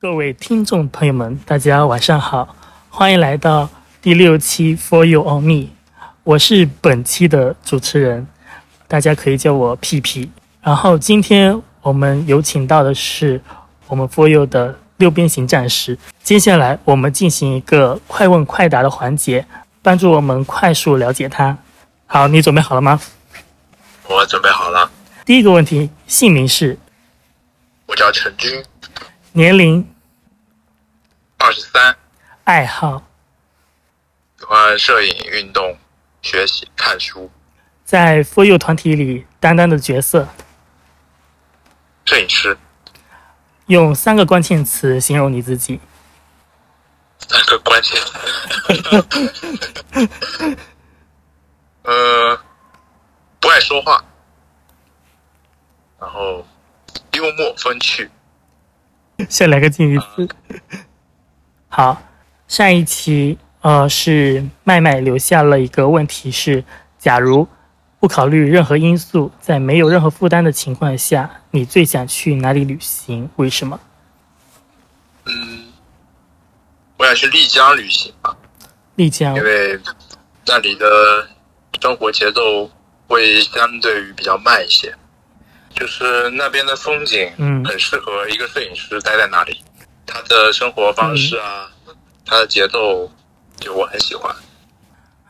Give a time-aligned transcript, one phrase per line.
[0.00, 2.54] 各位听众朋友们，大家晚上好，
[2.88, 3.68] 欢迎来到
[4.00, 5.66] 第六期《For You or Me》，
[6.22, 8.28] 我是本期的主持人，
[8.86, 10.30] 大家可以叫我屁屁。
[10.62, 13.40] 然后今天我们有请到的是
[13.88, 15.98] 我们 For You 的六边形战士。
[16.22, 19.44] 接下来我们进行一个快问快答的环节，
[19.82, 21.58] 帮助我们快速了解他。
[22.06, 23.00] 好，你准备好了吗？
[24.06, 24.88] 我准备好了。
[25.24, 26.78] 第一个问题，姓名是？
[27.86, 28.62] 我叫陈军。
[29.38, 29.88] 年龄？
[31.36, 31.96] 二十三。
[32.42, 33.04] 爱好？
[34.36, 35.78] 喜欢摄影、运动、
[36.22, 37.30] 学习、看书。
[37.84, 40.26] 在 For You 团体里担当的角色？
[42.04, 42.58] 摄影师。
[43.66, 45.78] 用三个关键词形容你自己。
[47.20, 48.18] 三个关键词。
[51.84, 52.40] 呃，
[53.38, 54.04] 不爱说话。
[56.00, 56.44] 然后
[57.12, 58.10] 幽默风趣，
[59.28, 60.28] 先来个近义词。
[61.68, 62.00] 好，
[62.46, 66.62] 上一期呃是麦麦留下了一个问题是：
[66.98, 67.46] 假如
[67.98, 73.28] 不考虑任何因素，在没有任何负担的情况下，你最想去哪里旅行？
[73.36, 73.80] 为什么？
[75.24, 75.64] 嗯，
[76.96, 78.36] 我想去丽江旅行吧。
[78.94, 79.78] 丽江，因为
[80.46, 81.28] 那里的
[81.80, 82.70] 生活节奏
[83.08, 84.94] 会相对于比较慢一些。
[85.74, 89.62] 就是那边的风景，嗯，很适合一个摄影师待在那里。
[90.06, 91.70] 他的生活方式啊，
[92.24, 93.10] 他的节奏，
[93.56, 94.34] 就我很喜欢。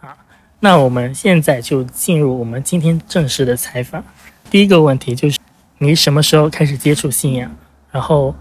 [0.00, 0.16] 好，
[0.60, 4.04] 那我们现在就进入我们今天正式的采访。
[4.50, 5.38] 第一个问题就是，
[5.78, 7.54] 你什么时候开始接触信仰？
[7.90, 8.34] 然后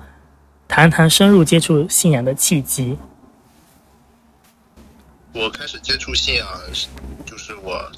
[0.67, 2.97] 谈谈深入接触信仰的契机。
[5.33, 6.47] 我开始接触信仰，
[7.25, 7.91] 就是我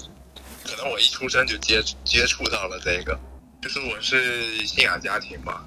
[0.64, 3.18] 可能我一出生就接接触到了这个。
[3.60, 5.66] 就是我是信仰家庭嘛，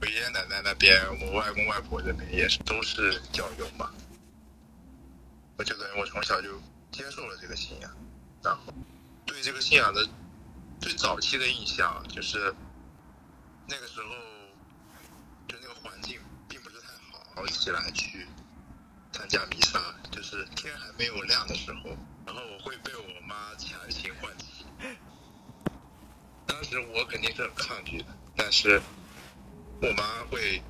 [0.00, 3.90] 我爷爷奶奶那边，我外公外婆这边也是都是教友嘛，
[5.58, 6.48] 我就等于我从小就
[6.92, 7.90] 接受了这个信仰，
[8.42, 8.72] 然后
[9.26, 10.08] 对这个信仰的
[10.80, 12.54] 最早期的印象就是
[13.66, 14.08] 那个时候
[15.48, 16.86] 就那个环境并不是太
[17.34, 18.28] 好，起来去
[19.12, 19.80] 参加弥撒，
[20.12, 24.64] 就是天还没有亮的时候，然后我会被我妈强行唤起。
[26.52, 28.04] 当时我肯定是很抗拒的，
[28.36, 28.78] 但是
[29.80, 30.60] 我妈会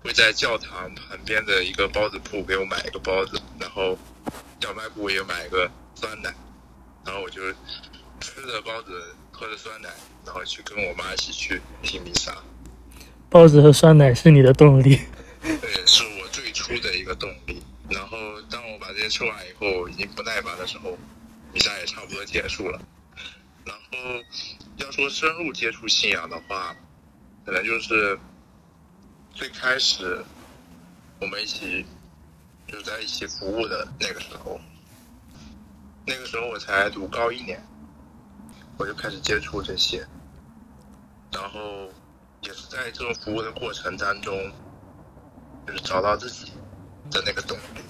[0.00, 3.98] 会在教堂旁边的一个包子铺给我买一个包子，然后
[4.60, 6.32] 小卖部也买一个酸奶，
[7.04, 7.42] 然后我就
[8.20, 9.90] 吃着包子，喝着酸奶，
[10.24, 12.36] 然后去跟我妈一起去听弥撒。
[13.28, 15.00] 包子和酸奶是你的动力？
[15.42, 17.60] 对，是我最初的一个动力。
[17.90, 18.16] 然后
[18.50, 20.96] 当我把这些吃完以后，已经不耐烦的时候，
[21.52, 22.80] 弥撒也差不多结束了。
[23.64, 23.98] 然后
[24.78, 26.74] 要说深入接触信仰的话，
[27.44, 28.18] 可能就是
[29.34, 30.24] 最开始
[31.20, 31.84] 我们一起
[32.66, 34.60] 就在一起服务的那个时候，
[36.06, 37.60] 那个时候我才读高一年，
[38.76, 40.06] 我就开始接触这些，
[41.32, 41.88] 然后
[42.42, 44.34] 也是在这种服务的过程当中，
[45.66, 46.52] 就是找到自己
[47.10, 47.80] 的那个动力。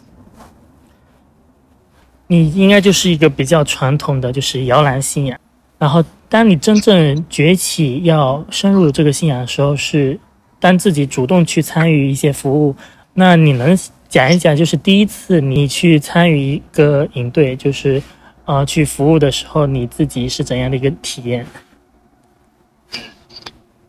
[2.26, 5.38] 你应该就是一个比较传统的，就是摇篮信仰。
[5.78, 10.18] 然后，当你真正崛起要深入这个信仰的时候，是
[10.60, 12.76] 当自己主动去参与一些服务。
[13.14, 13.76] 那你能
[14.08, 18.02] 讲一讲，就是第一次你去参与一个营队，就是
[18.44, 21.46] 呃去服务的时候，你自己是怎样的一个体验？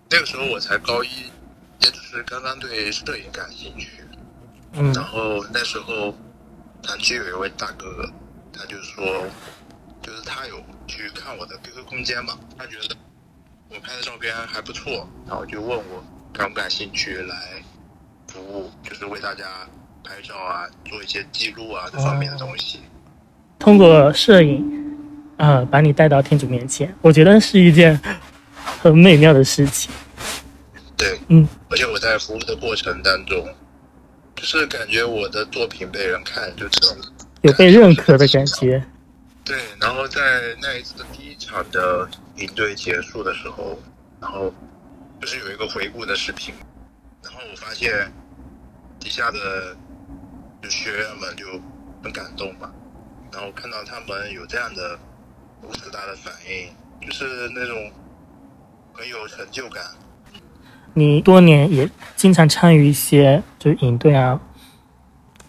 [0.09, 1.07] 那个时候我才高一，
[1.81, 3.89] 也只是刚刚对摄影感兴趣。
[4.73, 4.91] 嗯。
[4.93, 6.13] 然后那时候，
[6.81, 8.09] 团区有一位大哥哥，
[8.53, 9.05] 他就说，
[10.01, 10.55] 就是他有。
[10.91, 12.95] 去看我的 QQ 空间嘛，他觉得
[13.69, 17.63] 我拍的照片还不错，然后就问我感不感兴趣来
[18.27, 19.45] 服务，就是为大家
[20.03, 22.79] 拍照啊，做一些记录啊这方面的东西。
[23.59, 24.65] 通过摄影，
[25.37, 28.01] 啊，把你带到天主面前，我觉得是一件
[28.81, 29.91] 很美妙的事情。
[30.97, 33.47] 对，嗯，而且我在服务的过程当中，
[34.35, 36.97] 就是感觉我的作品被人看，就这种
[37.41, 38.83] 有被认可的感觉。
[39.49, 40.21] 对，然后在
[40.61, 43.75] 那一次的第一场的营队结束的时候，
[44.21, 44.53] 然后
[45.19, 46.53] 就是有一个回顾的视频，
[47.23, 48.13] 然后我发现
[48.99, 49.75] 底下的
[50.61, 51.47] 就学员们就
[52.03, 52.69] 很感动嘛，
[53.33, 54.99] 然后看到他们有这样的
[55.63, 57.91] 如此大的反应，就是那种
[58.93, 59.83] 很有成就感。
[60.93, 64.39] 你多年也经常参与一些就是营队啊，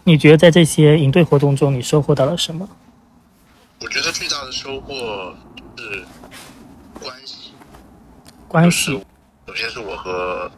[0.05, 2.67] 你觉得在这些营队活动中，你收获到了什么？
[3.81, 5.35] 我觉得最大的收获
[5.79, 6.05] 是
[7.00, 7.55] 关系，
[8.47, 9.05] 关系。
[9.47, 10.50] 首先是我和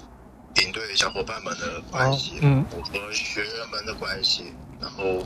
[0.57, 5.25] 领队小伙伴们的关系，嗯我和学员们的关系，然后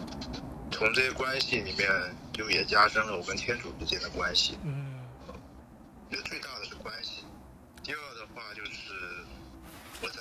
[0.70, 1.88] 从这些关系里面，
[2.34, 4.58] 就也加深了我跟天主之间的关系。
[4.62, 4.92] 嗯
[5.26, 7.24] 我觉得最大的是关系，
[7.82, 8.92] 第二的话就是
[10.02, 10.20] 我在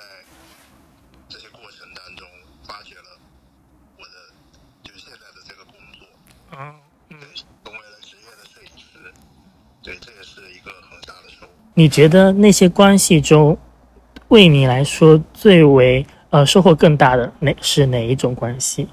[1.27, 2.25] 这些过程当中
[2.63, 3.19] 发掘了
[3.97, 4.33] 我的
[4.81, 6.73] 就是现在的这个工作，啊
[7.09, 7.19] 嗯
[9.85, 11.49] 对，这也是一个很大的收获。
[11.75, 13.55] 你觉得那些关系中，
[14.29, 18.87] 为你来说最为呃收获更大的哪是哪一种关系？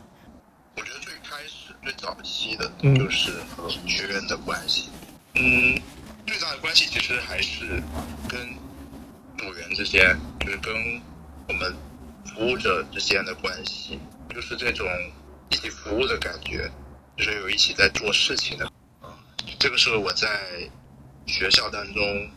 [0.77, 4.91] 我觉得最开始最早期的嗯就是和学员的关系，
[5.35, 5.81] 嗯，
[6.27, 7.83] 最大的关系其实还是
[8.29, 8.39] 跟
[9.39, 10.75] 组员之间，就是跟
[11.49, 11.75] 我们
[12.27, 13.99] 服务者之间的关系，
[14.29, 14.87] 就是这种
[15.49, 16.71] 一起服务的感觉，
[17.17, 18.67] 就是有一起在做事情的，
[19.00, 19.09] 啊，
[19.59, 20.29] 这个是我在
[21.26, 22.30] 学校当中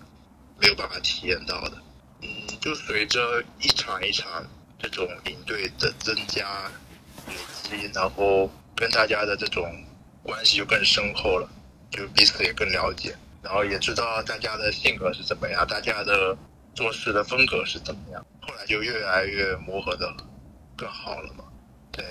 [0.59, 1.77] 没有办法体验到的，
[2.21, 2.29] 嗯，
[2.61, 4.45] 就随着一场一场
[4.79, 6.71] 这种领队的增加，
[7.27, 7.33] 累
[7.63, 9.83] 积，然后跟大家的这种
[10.23, 11.49] 关系就更深厚了，
[11.91, 16.37] 就彼此也更了解，然后也知道大家的性格是怎么样，大家的
[16.73, 20.15] 做事的风格是怎么样，后来就越来越磨合的
[20.75, 21.43] 更好了嘛。
[21.91, 22.03] 对，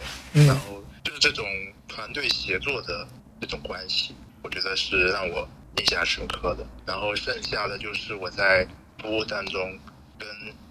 [0.46, 1.46] 然嗯后就是这种
[1.86, 3.06] 团队协作的
[3.40, 6.66] 这种关系，我觉得是让我印象深刻的。
[6.86, 8.66] 然后剩下的就是我在
[8.98, 9.78] 服务当中
[10.18, 10.28] 跟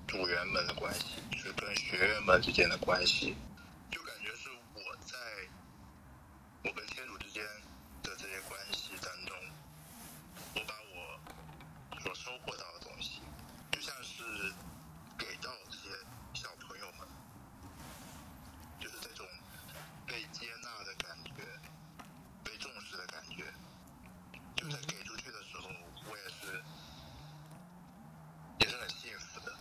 [0.07, 3.35] 组员们的关系，就是跟学员们之间的关系，
[3.91, 5.17] 就感觉是我在
[6.63, 7.44] 我跟天主之间
[8.01, 9.35] 的这些关系当中，
[10.55, 13.21] 我把我所收获到的东西，
[13.71, 14.23] 就像是
[15.17, 15.89] 给到这些
[16.33, 17.07] 小朋友们，
[18.79, 19.25] 就是这种
[20.05, 21.31] 被接纳的感觉，
[22.44, 23.45] 被重视的感觉。
[24.55, 25.67] 就在给出去的时候，
[26.09, 26.63] 我也是，
[28.59, 29.51] 也是很幸福的。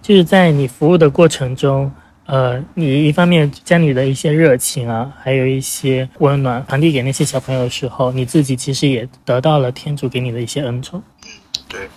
[0.00, 1.92] 就是在你服务的过程中，
[2.26, 11.02] 呃，你一方面将你的一些热情啊，还有一些温暖传递给那些小朋友的时候，你自己其实也得到了天主给你的一些恩宠。
[11.24, 11.30] 嗯
[11.68, 11.88] 对，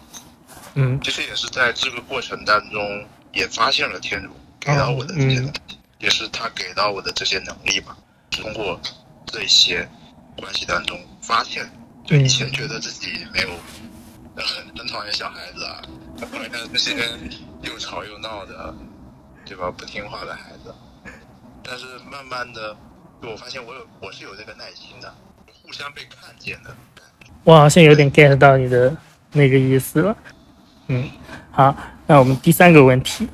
[0.75, 4.29] 嗯其实也是在这个过程当中，也发现了天主
[4.59, 7.95] 给到我的这些东西，也是他给到我的这些能力吧。
[8.31, 8.79] 通过
[9.25, 9.87] 这些
[10.37, 11.69] 关系当中发现，
[12.05, 13.49] 就以前觉得自己没有，
[14.35, 15.81] 呃很很讨厌小孩子啊，
[16.19, 16.93] 很讨厌那些
[17.65, 18.73] 又吵又闹的，
[19.45, 19.71] 对吧？
[19.75, 20.73] 不听话的孩子。
[21.63, 22.75] 但是慢慢的，
[23.23, 25.13] 我发现我有我是有这个耐心的，
[25.63, 26.75] 互相被看见的。
[27.43, 28.95] 我好像有点 get 到你的
[29.31, 30.15] 那个意思了。
[30.87, 31.09] 嗯，
[31.51, 31.75] 好，
[32.05, 33.27] 那我们第三个问题，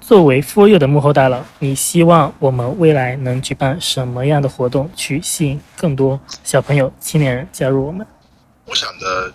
[0.00, 8.04] 作为 For You 的幕后大佬，你希望我们未来能举办什么样的活动，去吸引更多小朋友、青年人加入我们？
[8.64, 9.32] 我想的，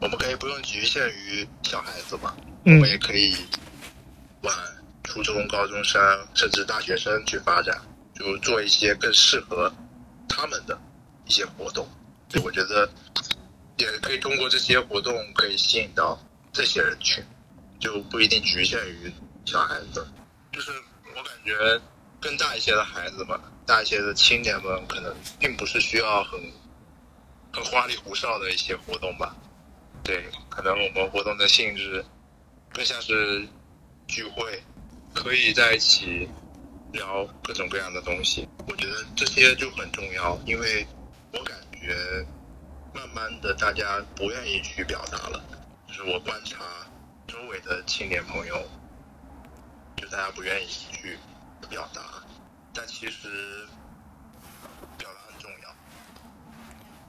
[0.00, 3.34] 我们可以不用局限于小孩子嘛，我嗯们也可以
[4.46, 4.54] 往
[5.02, 6.00] 初中、高中生
[6.34, 7.76] 甚至大学生去发展，
[8.14, 9.72] 就做一些更适合
[10.28, 10.78] 他们的
[11.24, 11.88] 一些活动。
[12.28, 12.88] 所以我觉得
[13.76, 16.18] 也可以通过这些活动可以吸引到
[16.52, 17.24] 这些人群，
[17.80, 19.12] 就不一定局限于
[19.44, 20.06] 小孩子。
[20.52, 20.70] 就是
[21.16, 21.80] 我感觉
[22.20, 26.40] 更大一些的孩子们，大一些的青年们，可能并不是需要很
[27.52, 29.34] 很花里胡哨的一些活动吧。
[30.02, 32.04] 对，可能我们活动的性质
[32.72, 33.46] 更像是
[34.06, 34.62] 聚会，
[35.14, 36.28] 可以在一起
[36.92, 38.48] 聊各种各样的东西。
[38.68, 40.86] 我觉得这些就很重要，因为
[41.32, 42.26] 我感觉
[42.94, 45.44] 慢慢的大家不愿意去表达了，
[45.86, 46.64] 就是我观察
[47.26, 48.56] 周围的青年朋友，
[49.96, 51.18] 就大家不愿意去
[51.68, 52.02] 表达，
[52.72, 53.66] 但其实
[54.96, 55.74] 表达很重要。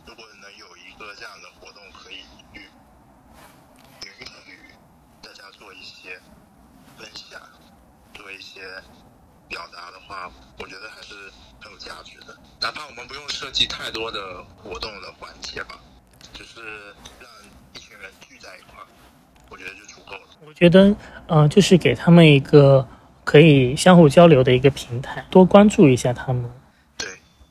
[0.05, 2.21] 如果能有一个这样的活动，可以
[2.53, 2.61] 去
[4.05, 4.73] 允许
[5.21, 6.19] 大家做一些
[6.97, 7.39] 分享，
[8.13, 8.61] 做一些
[9.47, 11.13] 表达的话，我觉得还是
[11.61, 12.35] 很有价值的。
[12.59, 15.79] 哪怕我们不用设计太多的活动的环节吧，
[16.33, 16.61] 只是
[17.19, 17.29] 让
[17.73, 18.87] 一群人聚在一块儿，
[19.49, 20.21] 我觉得就足够了。
[20.45, 20.95] 我觉得，
[21.27, 22.87] 呃，就是给他们一个
[23.23, 26.49] 可以相互交流的一个平台，多关注一下他们。
[26.97, 27.07] 对，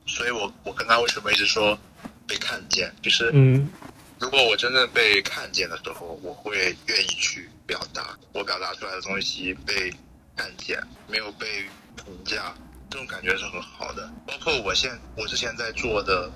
[0.07, 1.79] 所以我我刚刚为什么一直说
[2.27, 3.69] 被看见，就是嗯
[4.19, 9.93] 如果我真正被看见的时候，我会愿意去表达，我表达出来的东西被
[10.35, 12.55] 看见，没有被评价，
[12.91, 14.11] 这种感觉是很好的。
[14.27, 16.31] 包括我现我之前在做的，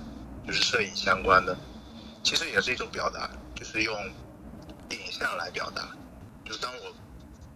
[0.46, 1.56] 就是摄影相关的，
[2.22, 3.96] 其实也是一种表达，就是用
[4.90, 5.88] 影像来表达。
[6.44, 6.94] 就是当我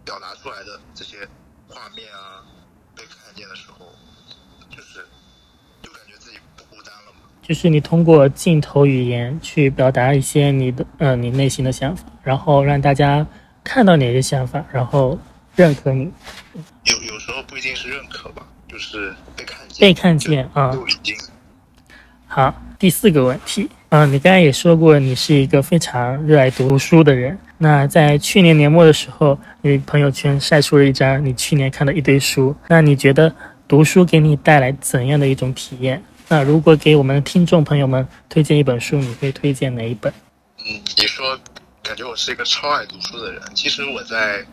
[0.04, 1.28] 表达出来的这些
[1.68, 2.42] 画面啊
[2.96, 3.94] 被看见的时候，
[4.70, 5.06] 就是
[5.82, 7.28] 就感觉自己不孤单了嘛。
[7.46, 13.26] 就是你通过镜头语言去表达一些你的呃你内心的想法，然后让大家
[13.62, 15.18] 看到你的想法，然后
[15.54, 16.10] 认可你？
[16.84, 20.74] 有有时候不一定是认可吧，就是被看见，被看见啊。
[22.26, 27.38] 好，第四个问题，嗯，你刚才也说过，你是一个非常热爱读书的人。
[27.58, 32.56] 那在去年年末的时候，你朋友圈晒出了一张你去年看的一堆书。
[32.68, 33.32] 那你觉得
[33.68, 36.02] 读书给你带来怎样的一种体验？
[36.28, 40.12] 那如果给我们的听众朋友们推荐一本书，你会推荐哪一本？
[40.58, 41.38] 嗯，你说，
[41.82, 43.42] 感觉我是一个超爱读书的人。
[43.54, 44.44] 其实我在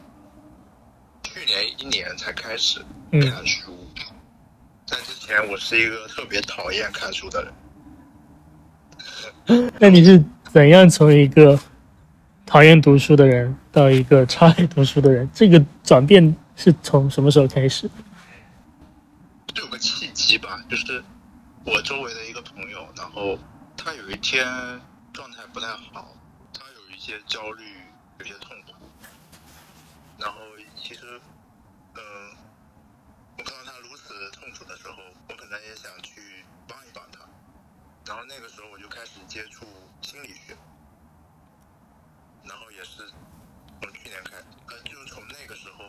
[1.23, 2.79] 去年一年才开始
[3.11, 3.71] 看书，
[4.85, 7.43] 在之前我是一个特别讨厌看书的
[9.47, 9.71] 人。
[9.79, 11.59] 那你是怎样从一个？
[12.43, 17.89] 讨厌读书的人到一个超爱读书的人，这个转变是从什么时候开始？
[19.55, 21.01] 有个契机吧，就是
[21.63, 23.37] 我周围的一个朋友，然后
[23.77, 24.45] 他有一天
[25.13, 26.15] 状态不太好，
[26.51, 27.63] 他有一些焦虑，
[28.17, 28.73] 有些痛苦，
[30.17, 30.39] 然后
[30.75, 31.21] 其实，
[31.93, 32.35] 嗯，
[33.37, 34.97] 我看到他如此痛苦的时候，
[35.29, 37.19] 我可能也想去帮一帮他，
[38.07, 39.65] 然后那个时候我就开始接触
[40.01, 40.57] 心理学。
[42.43, 43.07] 然后也是
[43.79, 44.35] 从去年开，
[44.67, 45.85] 呃，就从那个时候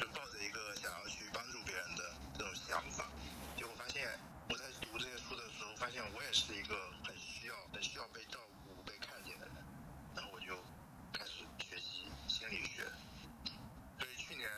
[0.00, 2.02] 就抱着一个想要去帮助别人的
[2.36, 3.06] 这种想法，
[6.32, 6.74] 发现我也是一个
[7.04, 9.54] 很需要、很需要被照顾、被看见的人，
[10.16, 10.56] 然后我就
[11.12, 12.82] 开始学习心理学，
[13.98, 14.48] 所以去年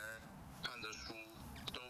[0.63, 1.13] 看的书
[1.73, 1.81] 都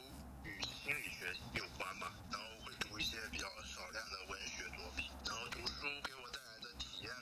[0.44, 7.14] 与心理学有关嘛，然后会读一些比较少量的文学作品，然后读书给我带来的体验，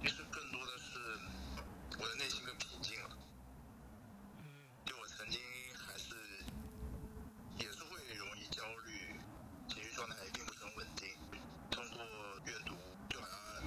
[0.00, 1.20] 其实更多的是。
[1.98, 3.10] 我的内心更平静了。
[4.38, 4.46] 嗯，
[4.86, 5.38] 就我曾经
[5.74, 6.14] 还是
[7.58, 9.14] 也是会容易焦虑，
[9.68, 11.10] 情绪状态也并不是很稳定。
[11.70, 12.02] 通过
[12.46, 12.74] 阅读，
[13.10, 13.62] 就好像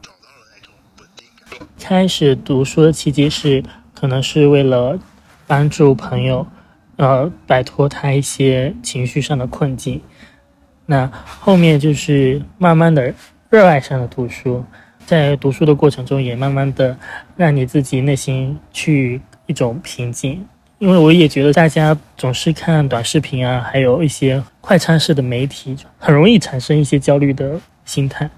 [0.00, 1.73] 找到了那种稳定感。
[1.86, 3.62] 开始读书的契机是，
[3.92, 4.98] 可能是为了
[5.46, 6.46] 帮助朋友，
[6.96, 10.00] 呃，摆脱他一些情绪上的困境。
[10.86, 13.12] 那后面就是慢慢的
[13.50, 14.64] 热爱上了读书。
[15.04, 16.96] 在读书的过程中，也慢慢的
[17.36, 20.42] 让你自己内心去一种平静，
[20.78, 28.30] 因为我也觉得大家总是看短视频啊，还有一些快餐式的媒体，很容易产生一些焦虑的心态。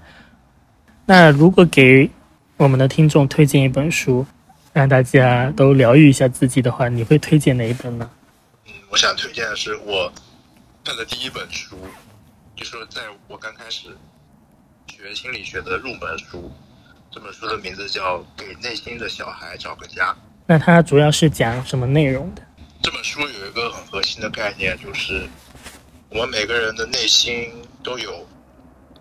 [1.05, 2.09] 那如果给
[2.57, 4.25] 我们的听众推荐一本书，
[4.73, 8.09] 让大家都疗愈一下自己的话，你会推荐哪一本呢？
[8.65, 10.11] 嗯，我想推荐的是我
[10.83, 11.77] 看的第一本书，
[12.55, 13.89] 就是在我刚开始。
[14.89, 16.51] 学心理学的入门书，
[17.11, 20.11] 这本书的名字叫《给内心的小孩找个家》。
[20.47, 22.41] 那它主要是讲什么内容的？
[22.81, 25.27] 这本书有一个很核心的概念，就是
[26.09, 28.27] 我们每个人的内心都有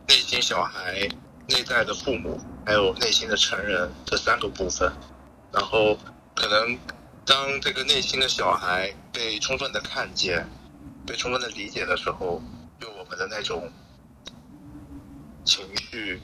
[0.06, 1.08] 内心小孩、
[1.48, 4.90] 内在的父母，还有内心的成人这三个部分。
[5.52, 5.98] 然后，
[6.34, 6.78] 可能
[7.24, 10.46] 当这个内心的小孩被充分的看见、
[11.06, 12.42] 被充分的理解的时候，
[12.80, 13.70] 就我们的那种。
[15.48, 16.20] 情绪，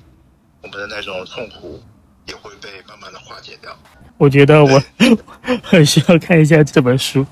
[0.61, 1.81] 我们的那种痛苦
[2.27, 3.73] 也会被慢慢的化解掉。
[4.19, 4.83] 我觉得我
[5.63, 7.25] 很需要看一下这本书。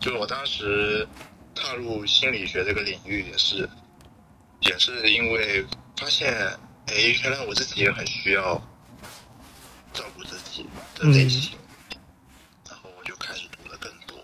[0.00, 1.06] 就我当时
[1.54, 3.70] 踏入心理学这个领域，也是，
[4.62, 5.64] 也是因为
[5.96, 6.34] 发现，
[6.86, 8.54] 哎，原来我自己也很需要
[9.92, 11.56] 照顾自己的内心，
[12.68, 14.18] 然后我就开始读的更多。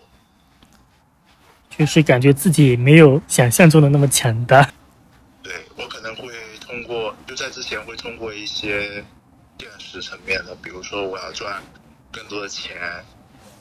[1.69, 4.71] 就是感觉自己没有想象中的那么强大。
[5.43, 6.31] 对我可能会。
[6.71, 9.03] 通过就在之前会通过一些
[9.59, 11.61] 现实层面的，比如说我要赚
[12.09, 12.77] 更多的钱，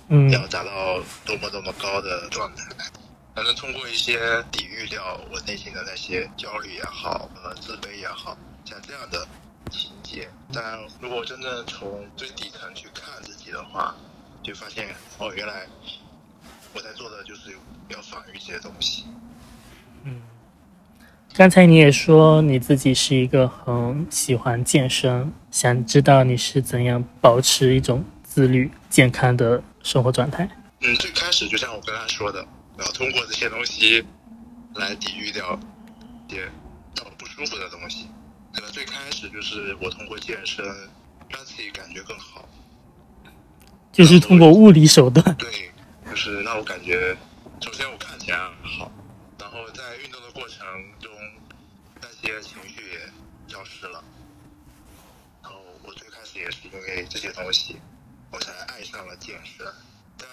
[0.07, 2.63] 嗯，要达到多么多么高的状态，
[3.35, 8.39] 反正通过一些抵御掉我内心的那些焦虑也好，呃，自卑也好，
[8.71, 9.27] 像这样的
[9.71, 10.29] 情节。
[10.53, 13.95] 但如果真正从最底层去看自己的话，
[14.43, 15.67] 就发现哦，原来
[16.73, 17.57] 我在做的就是
[17.89, 19.05] 要防御这些东西，
[20.05, 20.23] 嗯。
[21.33, 30.49] 刚才你也说你自己是一个很喜欢健身，想知道你是怎样保持一种自律、健康的生活状态。
[30.81, 32.45] 嗯，最开始就像我刚才说的，
[32.79, 34.05] 要通过这些东西
[34.75, 35.57] 来抵御掉
[36.29, 36.43] 一些
[36.97, 38.09] 让我不舒服的东西。
[38.53, 40.65] 可能最开始就是我通过健身
[41.29, 42.49] 让自己感觉更好，
[43.93, 45.37] 就是通过物理手段。
[45.37, 45.71] 对，
[46.05, 47.17] 就是让我感觉，
[47.61, 48.91] 首先我看起来好。
[49.39, 50.67] 然后在运动的过程
[51.01, 51.11] 中，
[52.01, 53.13] 那些情绪也
[53.49, 54.05] 消失了。
[55.43, 57.77] 然后我最开始也是因为这些东西，
[58.31, 59.67] 我才爱上了健身。
[60.19, 60.29] 但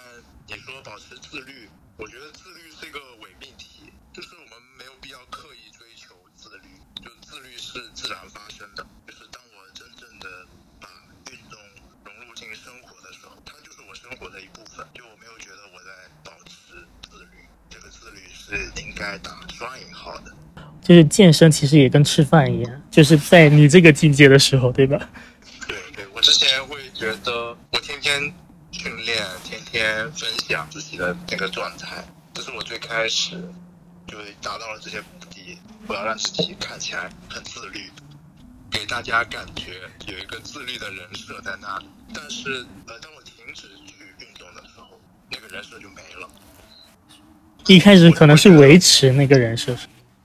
[0.46, 6.68] 你说保持自律，我觉得自律是一个伪命题，就是我们没有必要刻意追求自律，
[7.02, 8.86] 就自律是自然发生的。
[9.06, 10.46] 就是当我真正的
[10.80, 10.88] 把
[11.30, 11.58] 运动
[12.04, 14.86] 融入进生活的时候，它就是我生活的一部分。
[14.94, 15.90] 就我没有觉得我在
[16.24, 17.28] 保持自律，
[17.68, 18.20] 这个自律。
[18.32, 20.32] 是应该打双引号的。
[20.82, 25.10] 就是健身其实也跟吃饭一样，就是在你这个境界的时候，对吧？
[25.66, 28.32] 对对，我之前会觉得我天天
[28.70, 33.36] 训练，天天分享自己的那个状态，这是我最开始
[34.06, 35.02] 就达到了这些
[35.86, 37.90] 我要让自己看起来很自律，
[38.70, 41.86] 给大家感觉有一个自律的人设在那里。
[42.12, 44.98] 但是呃，当我停止去运动的时候，
[45.30, 46.28] 那个人设就没了。
[47.66, 49.76] 一开始可能是维持那个人设。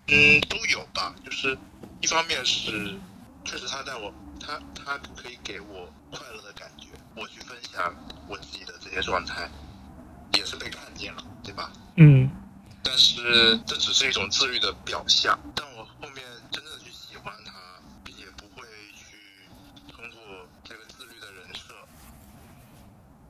[0.07, 1.13] 嗯，都有吧。
[1.25, 1.57] 就是
[2.01, 2.95] 一方面是，
[3.43, 7.93] 确实他带我，他他可以给我快乐的感觉，我去分享
[8.27, 9.49] 我自己的这些状态，
[10.37, 11.71] 也是被看见了，对吧？
[11.95, 12.29] 嗯。
[12.83, 15.39] 但是这只是一种自律的表象。
[15.55, 17.53] 但我后面真正去喜欢他，
[18.03, 19.47] 并且不会去
[19.91, 20.19] 通过
[20.63, 21.73] 这个自律的人设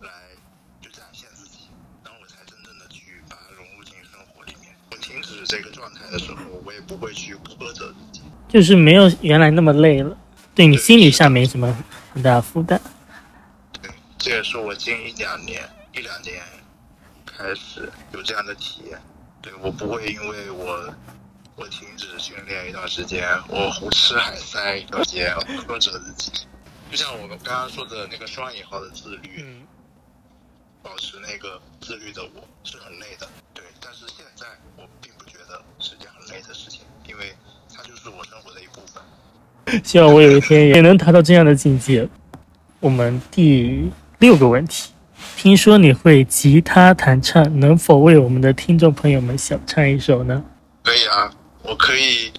[0.01, 0.09] 来
[0.81, 1.67] 去展现自己，
[2.03, 4.75] 然后我才真正的去把它融入进生活里面。
[4.91, 6.37] 我停止这个状态的时候。
[6.65, 10.17] 我也不会去苛责自己，就是没有原来那么累了，
[10.55, 11.77] 对你心理上没什么
[12.13, 12.79] 很大负担。
[13.81, 16.41] 对，这也是我近一两年一两年
[17.25, 19.01] 开始有这样的体验。
[19.43, 20.95] 对我不会因为我
[21.57, 25.29] 我停止训练一段时间，我胡吃海塞一段时间
[25.67, 26.31] 苛责自己。
[26.89, 29.67] 就像我们刚刚说的那个双引号的自律，嗯
[30.81, 33.27] 保持那个自律的我是很累的。
[33.53, 34.45] 对，但是现在
[34.77, 37.33] 我并不觉得是件很累的事情，因为
[37.75, 39.83] 它就是我生活的一部分。
[39.83, 42.07] 希望我有一天也能达到这样的境界。
[42.79, 44.91] 我们第六个问题，
[45.43, 50.41] 听说你会吉他弹唱，能否为我们的听众朋友们小唱一首呢？
[50.85, 51.29] 可以啊，
[51.63, 52.31] 我可以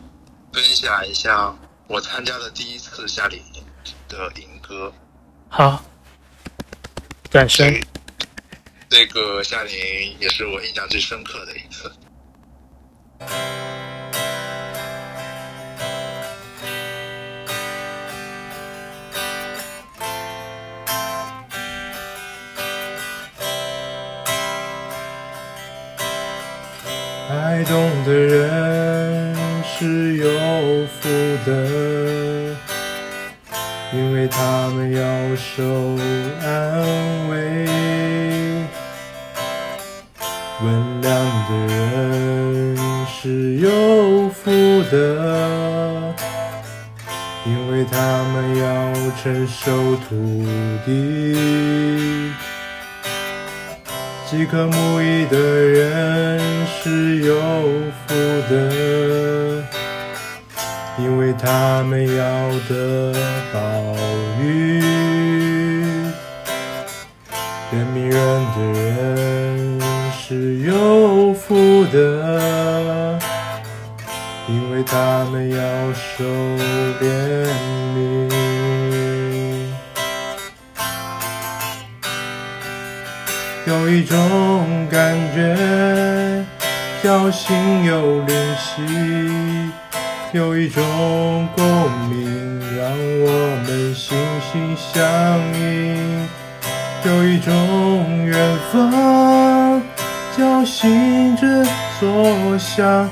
[0.54, 1.54] 分享一下
[1.86, 3.62] 我参加的第一次夏令营
[4.08, 4.90] 的营歌。
[5.48, 5.84] 好，
[7.28, 7.78] 转身。
[8.88, 11.92] 这个夏令营也是我印象最深刻的一次。
[27.44, 27.74] 爱懂
[28.06, 30.26] 的人是有
[30.86, 31.10] 福
[31.44, 32.56] 的，
[33.92, 35.62] 因为他们要受
[36.42, 37.66] 安慰。
[40.62, 41.12] 温良
[41.50, 43.68] 的人是有
[44.30, 44.50] 福
[44.90, 46.14] 的，
[47.44, 48.64] 因为他们要
[49.22, 50.46] 承受土
[50.86, 52.23] 地；
[54.36, 57.36] 饥渴慕义的人是有
[58.04, 58.14] 福
[58.50, 59.64] 的，
[60.98, 62.24] 因为他们要
[62.68, 63.12] 得
[63.52, 63.60] 宝
[64.42, 64.82] 玉；
[67.72, 68.12] 怜悯人
[68.56, 69.80] 的人。
[70.18, 73.16] 是有福的，
[74.48, 76.24] 因为他们要受
[77.00, 77.46] 怜
[77.94, 78.33] 悯。
[83.94, 86.44] 有一种感觉，
[87.00, 88.82] 叫心有灵犀；
[90.32, 90.82] 有一种
[91.54, 91.64] 共
[92.08, 94.18] 鸣，让我们心
[94.50, 95.00] 心相
[95.54, 96.26] 印；
[97.04, 99.80] 有一种缘分。
[100.36, 101.64] 叫心之
[102.00, 103.08] 所向，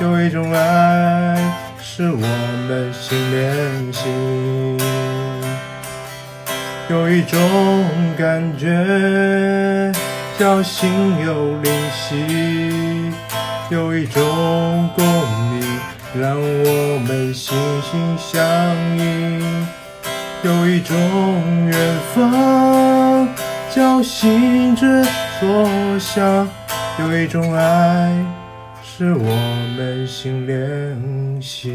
[0.00, 1.36] 有一种爱
[1.80, 4.76] 是我们心连心，
[6.90, 7.38] 有一种
[8.18, 8.66] 感觉
[10.36, 10.90] 叫心
[11.24, 13.12] 有灵犀，
[13.70, 15.04] 有一种共
[15.50, 15.62] 鸣
[16.20, 18.42] 让我们心心相
[18.98, 19.40] 印，
[20.42, 20.96] 有一种
[21.68, 23.28] 缘分
[23.72, 25.04] 叫心之
[25.38, 25.68] 所
[26.00, 26.48] 向。
[26.98, 28.12] 有一种爱
[28.82, 29.34] 是我
[29.76, 31.74] 们心连心。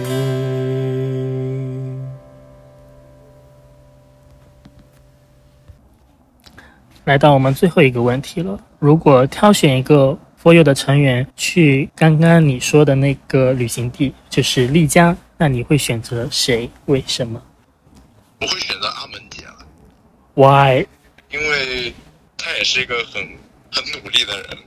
[7.05, 16.69] 来到我们最后一个问题了，如果挑选一个 For You 的成员去刚刚你说的那个旅行地，就是丽江，那你会选择谁？
[16.85, 17.41] 为什么？
[18.41, 19.43] 我会选择阿门姐。
[20.35, 20.85] Why？
[21.31, 21.93] 因为
[22.38, 23.21] 他也是一个很
[23.71, 24.57] 很努力的人。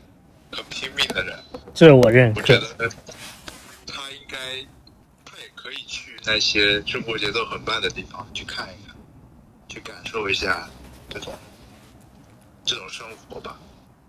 [0.55, 1.35] 很拼命的人，
[1.73, 2.31] 这我认。
[2.37, 2.77] 我觉得
[3.87, 4.37] 他应该，
[5.25, 8.95] 他也可以去那些生活节奏很慢的地方去看一看，
[9.67, 10.69] 去感受一下
[11.09, 11.33] 这种
[12.65, 13.57] 这种生活吧。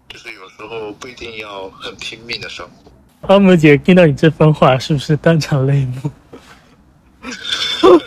[0.10, 2.92] 就是有时候不一定要很拼命的生活。
[3.34, 6.12] 阿姆姐听到你这番话，是不是当场泪目？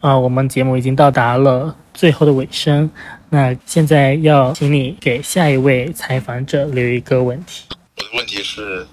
[0.00, 2.90] 啊，我们节目已经到达了最后的尾声。
[3.28, 7.64] 那现在要请你给下一位采访者留一个问题。
[7.96, 8.86] 我的问题是：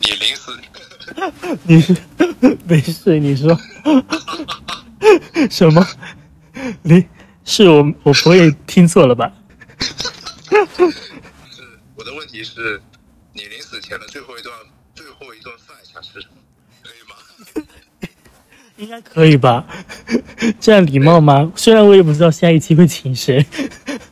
[0.00, 0.58] 你临死，
[1.62, 1.96] 你是
[2.64, 3.56] 没事，你说
[5.48, 5.86] 什么？
[6.82, 7.06] 你
[7.44, 9.32] 是我我不会听错了吧？
[9.82, 11.62] 是
[11.96, 12.80] 我的问题是，
[13.32, 14.54] 你临死前的最后一段
[14.94, 16.34] 最后一顿饭想吃什么？
[16.82, 17.16] 可以吗？
[18.76, 19.66] 应该可以吧？
[20.60, 21.52] 这样礼貌吗？
[21.56, 23.44] 虽然我也不知道下一期会请谁。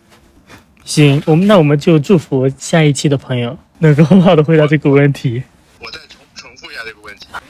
[0.84, 5.42] 行，我们那我们就祝福下一期的朋友能够很好的回答这个问题。
[5.78, 7.28] 我再重重复一下这个问题。
[7.32, 7.40] 呃，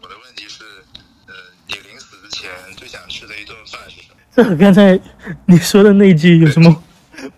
[0.00, 0.62] 我的问题是，
[1.26, 1.34] 呃，
[1.66, 4.16] 你临死之前最想吃的一顿饭是什么？
[4.34, 4.98] 这和刚才
[5.46, 6.83] 你说的那句有什么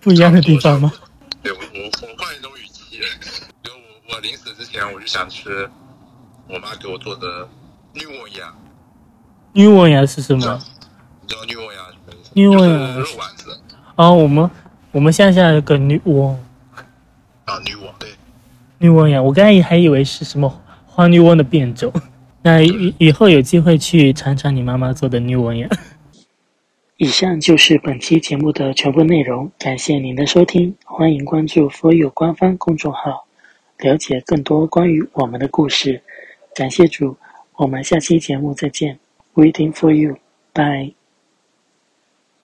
[0.06, 0.92] 不一样的地方吗？
[1.42, 3.00] 对我我我换一种语气，
[3.60, 5.68] 就我我临死之前我就想吃
[6.48, 7.26] 我妈给我做的
[7.92, 8.54] 女王鸭，
[9.52, 10.62] 女王呀是什么？
[11.22, 12.30] 你知道女王鸭什么意思？
[12.34, 13.60] 女王鸭就是肉丸子
[13.96, 14.48] 啊，我们
[14.92, 16.38] 我们乡下有个女王
[17.46, 18.10] 啊，女王对。
[18.78, 20.48] 女王呀，我刚才还以为是什么
[20.86, 21.92] 花女王的变种。
[22.42, 25.68] 那以以后有机会去尝尝你妈妈做的女王呀。
[26.98, 33.26] 以上就是本期节目的全部内容，感谢您的收听，欢迎关注 For You 官方公众号，
[33.80, 36.02] 了解更多关于我们的故事。
[36.54, 37.14] 感谢主，
[37.56, 38.98] 我们下期节目再见
[39.34, 40.94] ，Waiting for you，bye。